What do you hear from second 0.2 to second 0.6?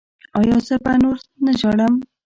ایا